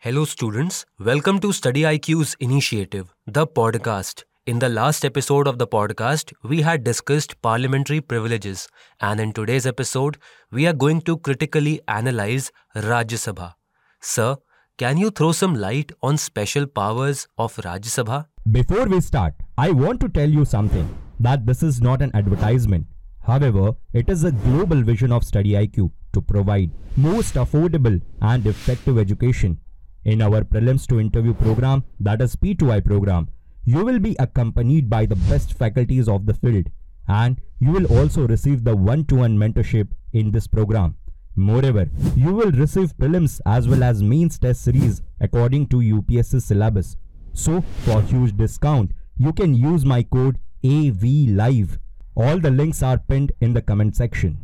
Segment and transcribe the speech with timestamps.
[0.00, 0.86] Hello, students.
[1.00, 4.22] Welcome to Study IQ's initiative, the podcast.
[4.46, 8.68] In the last episode of the podcast, we had discussed parliamentary privileges,
[9.00, 10.16] and in today's episode,
[10.52, 13.54] we are going to critically analyze Rajya Sabha.
[14.00, 14.36] Sir,
[14.76, 18.26] can you throw some light on special powers of Rajya Sabha?
[18.52, 20.88] Before we start, I want to tell you something
[21.18, 22.86] that this is not an advertisement.
[23.24, 28.96] However, it is a global vision of Study IQ to provide most affordable and effective
[28.96, 29.58] education.
[30.04, 33.28] In our prelims to interview program, that is P2I program,
[33.64, 36.70] you will be accompanied by the best faculties of the field
[37.08, 40.96] and you will also receive the one-to-one mentorship in this program.
[41.36, 46.96] Moreover, you will receive prelims as well as mains test series according to UPSC syllabus.
[47.32, 51.78] So, for huge discount, you can use my code AVLIVE.
[52.16, 54.38] All the links are pinned in the comment section.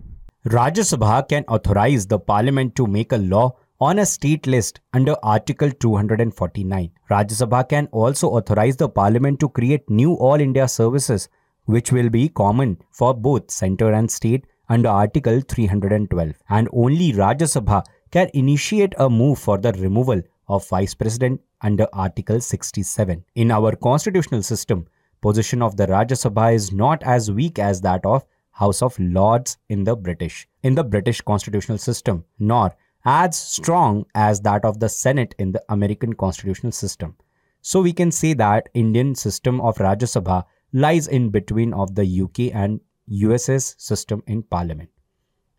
[0.47, 5.17] Rajya Sabha can authorize the parliament to make a law on a state list under
[5.23, 6.91] Article 249.
[7.11, 11.29] Rajya Sabha can also authorize the parliament to create new all India services
[11.65, 17.49] which will be common for both center and state under Article 312 and only Rajya
[17.55, 23.25] Sabha can initiate a move for the removal of vice president under Article 67.
[23.35, 24.87] In our constitutional system,
[25.21, 29.57] position of the Rajya Sabha is not as weak as that of House of Lords
[29.69, 32.73] in the British in the British constitutional system nor
[33.05, 37.17] as strong as that of the Senate in the American constitutional system.
[37.61, 42.23] So we can say that Indian system of Rajya Sabha lies in between of the
[42.23, 44.91] UK and US's system in parliament.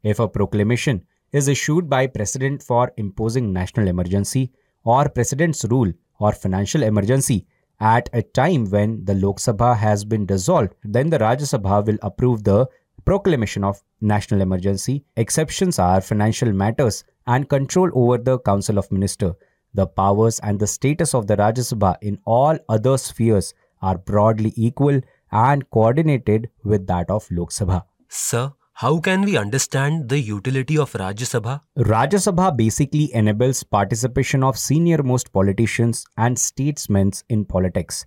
[0.04, 4.52] If a proclamation is issued by president for imposing national emergency
[4.84, 7.48] or president's rule or financial emergency
[7.80, 11.98] at a time when the Lok Sabha has been dissolved, then the Rajya Sabha will
[12.02, 12.68] approve the
[13.06, 15.06] proclamation of national emergency.
[15.16, 19.34] Exceptions are financial matters and control over the Council of Minister.
[19.74, 24.54] The powers and the status of the Rajya Sabha in all other spheres are broadly
[24.56, 27.84] equal and coordinated with that of Lok Sabha.
[28.08, 31.62] Sir, how can we understand the utility of Rajya Sabha?
[31.78, 38.06] Rajya Sabha basically enables participation of senior most politicians and statesmen in politics.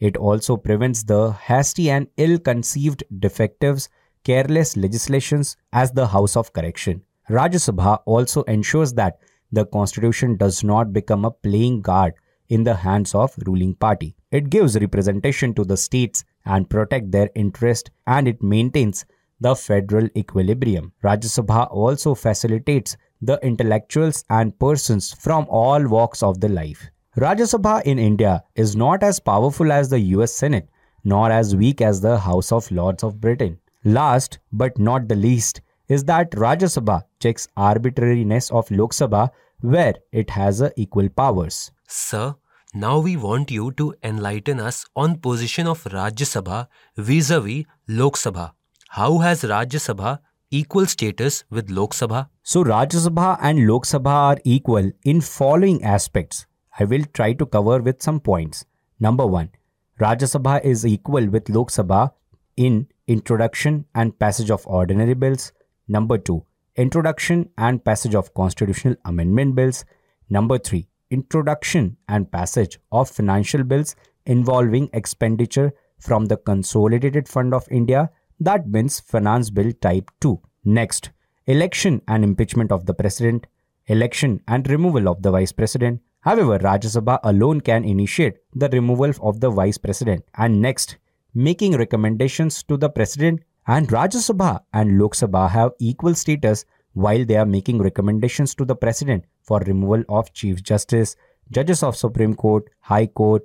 [0.00, 3.88] It also prevents the hasty and ill conceived defectives,
[4.24, 7.02] careless legislations as the House of Correction.
[7.28, 9.18] Rajya Sabha also ensures that
[9.52, 12.14] the constitution does not become a playing card
[12.48, 14.16] in the hands of ruling party.
[14.30, 19.04] It gives representation to the states and protect their interest and it maintains
[19.40, 20.92] the federal equilibrium.
[21.02, 26.90] Rajya Sabha also facilitates the intellectuals and persons from all walks of the life.
[27.16, 30.68] Rajya Sabha in India is not as powerful as the US Senate
[31.04, 33.58] nor as weak as the House of Lords of Britain.
[33.84, 39.30] Last but not the least is that Rajya Sabha checks arbitrariness of Lok Sabha
[39.60, 41.70] where it has a equal powers.
[41.88, 42.34] Sir,
[42.74, 48.52] now we want you to enlighten us on position of Rajya Sabha vis-a-vis Lok Sabha.
[48.90, 50.18] How has Rajya Sabha
[50.50, 52.28] equal status with Lok Sabha?
[52.42, 56.46] So Rajya Sabha and Lok Sabha are equal in following aspects.
[56.78, 58.64] I will try to cover with some points.
[58.98, 59.50] Number 1.
[59.98, 62.12] Rajya Sabha is equal with Lok Sabha
[62.56, 65.52] in introduction and passage of ordinary bills.
[65.88, 66.44] Number 2.
[66.76, 69.84] Introduction and passage of constitutional amendment bills.
[70.28, 70.86] Number 3.
[71.10, 73.96] Introduction and passage of financial bills
[74.26, 80.40] involving expenditure from the Consolidated Fund of India, that means Finance Bill Type 2.
[80.64, 81.10] Next,
[81.46, 83.46] election and impeachment of the President,
[83.86, 86.00] election and removal of the Vice President.
[86.20, 90.24] However, Rajya Sabha alone can initiate the removal of the Vice President.
[90.34, 90.96] And next,
[91.34, 97.24] making recommendations to the President and Rajya Sabha and Lok Sabha have equal status while
[97.24, 101.16] they are making recommendations to the President for removal of Chief Justice,
[101.50, 103.42] Judges of Supreme Court, High Court,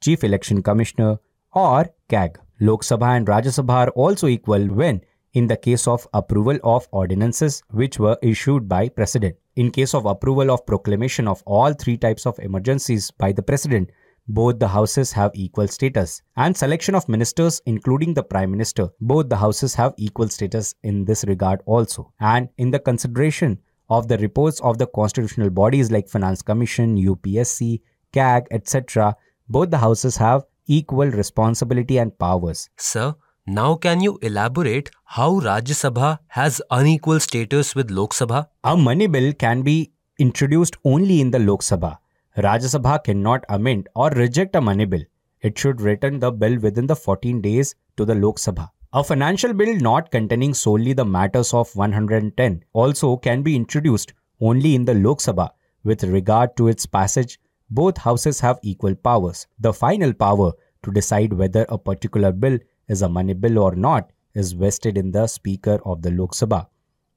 [0.00, 1.18] Chief Election Commissioner,
[1.52, 2.38] or CAG.
[2.60, 5.00] Lok Sabha and Rajya Sabha are also equal when
[5.32, 9.36] in the case of approval of ordinances which were issued by President.
[9.56, 13.90] In case of approval of proclamation of all three types of emergencies by the President,
[14.32, 16.22] both the houses have equal status.
[16.36, 21.04] And selection of ministers, including the Prime Minister, both the houses have equal status in
[21.04, 22.12] this regard also.
[22.20, 27.80] And in the consideration of the reports of the constitutional bodies like Finance Commission, UPSC,
[28.12, 29.16] CAG, etc.,
[29.48, 32.70] both the houses have equal responsibility and powers.
[32.76, 33.14] Sir,
[33.46, 38.46] now can you elaborate how Rajya Sabha has unequal status with Lok Sabha?
[38.62, 41.98] A money bill can be introduced only in the Lok Sabha.
[42.42, 45.02] Rajya Sabha cannot amend or reject a money bill.
[45.42, 48.70] It should return the bill within the 14 days to the Lok Sabha.
[48.92, 54.74] A financial bill not containing solely the matters of 110 also can be introduced only
[54.74, 55.50] in the Lok Sabha
[55.84, 57.38] with regard to its passage,
[57.70, 59.46] both houses have equal powers.
[59.58, 60.52] The final power
[60.82, 62.58] to decide whether a particular bill
[62.88, 66.66] is a money bill or not is vested in the Speaker of the Lok Sabha.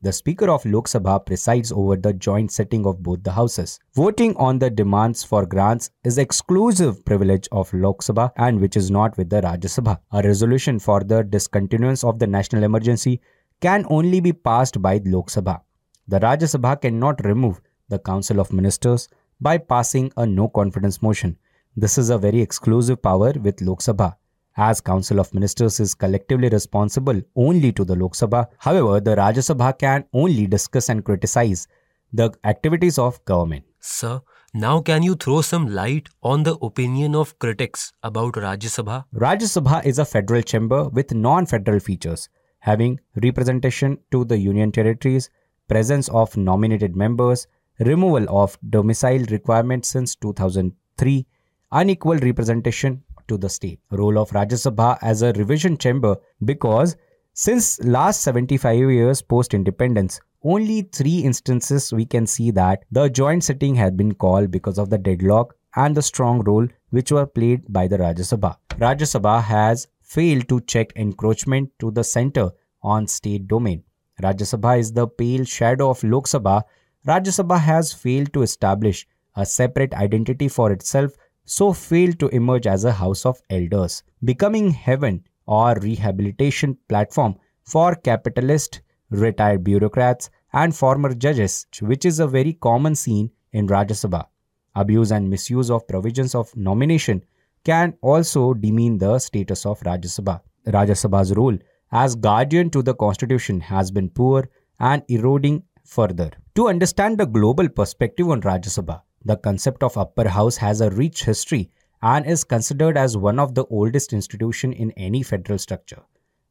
[0.04, 3.80] The Speaker of Lok Sabha presides over the joint sitting of both the houses.
[3.96, 8.92] Voting on the demands for grants is exclusive privilege of Lok Sabha and which is
[8.92, 10.00] not with the Rajya Sabha.
[10.12, 13.22] A resolution for the discontinuance of the national emergency
[13.62, 15.62] can only be passed by Lok Sabha.
[16.10, 19.08] The Rajya Sabha cannot remove the Council of Ministers
[19.40, 21.38] by passing a no confidence motion.
[21.78, 24.18] This is a very exclusive power with Lok Sabha
[24.58, 28.48] as Council of Ministers is collectively responsible only to the Lok Sabha.
[28.58, 31.68] However, the Rajya Sabha can only discuss and criticize
[32.12, 33.64] the activities of government.
[33.80, 34.22] Sir,
[34.54, 39.06] now can you throw some light on the opinion of critics about Rajya Sabha?
[39.16, 42.30] Rajya Sabha is a federal chamber with non-federal features,
[42.60, 45.30] having representation to the union territories,
[45.68, 47.48] presence of nominated members,
[47.80, 51.26] removal of domicile requirements since 2003,
[51.72, 53.80] unequal representation to the state.
[53.92, 56.96] Role of Rajya Sabha as a revision chamber because
[57.34, 63.44] since last 75 years post independence, only three instances we can see that the joint
[63.44, 67.62] sitting had been called because of the deadlock and the strong role which were played
[67.72, 68.58] by the Rajya Sabha.
[68.78, 72.52] Rajya Sabha has failed to check encroachment to the center
[72.84, 73.84] on state domain.
[74.22, 76.62] Rajya Sabha is the pale shadow of Lok Sabha.
[77.08, 81.14] Rajya Sabha has failed to establish a separate identity for itself
[81.46, 87.96] so failed to emerge as a house of elders, becoming heaven or rehabilitation platform for
[87.96, 94.26] capitalist, retired bureaucrats and former judges, which is a very common scene in Rajya Sabha.
[94.76, 97.24] Abuse and misuse of provisions of nomination
[97.64, 100.42] can also demean the status of Rajya Sabha.
[100.68, 101.58] Rajya Sabha's role
[101.92, 104.50] as guardian to the constitution has been poor
[104.80, 106.32] and eroding further.
[106.56, 110.90] To understand the global perspective on Rajya Sabha, the concept of upper house has a
[110.90, 111.70] rich history
[112.02, 116.02] and is considered as one of the oldest institutions in any federal structure.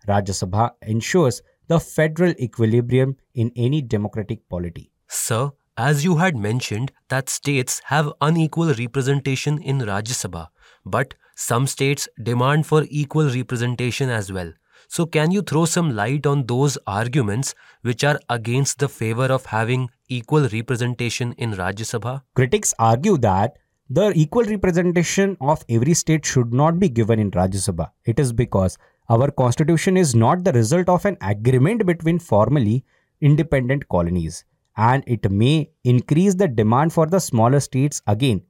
[0.08, 4.90] Rajya Sabha ensures the federal equilibrium in any democratic polity.
[5.08, 10.48] Sir, as you had mentioned that states have unequal representation in Rajya Sabha,
[10.84, 14.52] but some states demand for equal representation as well.
[14.88, 19.46] So, can you throw some light on those arguments which are against the favor of
[19.46, 22.22] having equal representation in Rajya Sabha?
[22.34, 27.62] Critics argue that the equal representation of every state should not be given in Rajya
[27.66, 27.90] Sabha.
[28.04, 28.78] It is because
[29.08, 32.84] our constitution is not the result of an agreement between formally
[33.20, 34.44] independent colonies
[34.76, 38.42] and it may increase the demand for the smaller states again.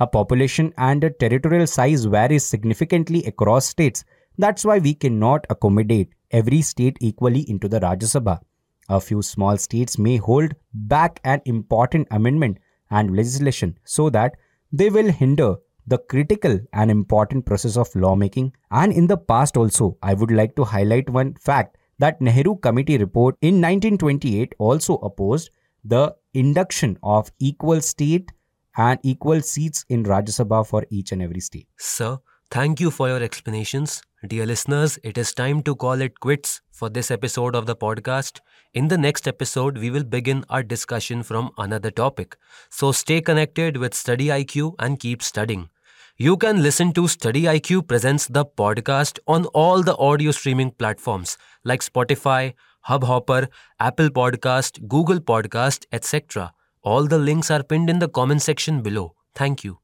[0.00, 4.04] A population and a territorial size varies significantly across states
[4.36, 8.40] that's why we cannot accommodate every state equally into the Rajya Sabha.
[8.88, 12.58] A few small states may hold back an important amendment
[12.90, 14.36] and legislation so that
[14.72, 18.52] they will hinder the critical and important process of lawmaking.
[18.70, 22.98] And in the past also, I would like to highlight one fact that Nehru Committee
[22.98, 25.50] report in 1928 also opposed
[25.84, 28.32] the induction of equal state
[28.76, 31.68] and equal seats in Rajya Sabha for each and every state.
[31.78, 32.18] Sir,
[32.50, 34.02] thank you for your explanations.
[34.26, 38.40] Dear listeners, it is time to call it quits for this episode of the podcast.
[38.72, 42.34] In the next episode, we will begin our discussion from another topic.
[42.70, 45.68] So stay connected with Study IQ and keep studying.
[46.16, 51.36] You can listen to Study IQ presents the podcast on all the audio streaming platforms
[51.62, 52.54] like Spotify,
[52.88, 56.54] Hubhopper, Apple Podcast, Google Podcast, etc.
[56.80, 59.16] All the links are pinned in the comment section below.
[59.34, 59.83] Thank you.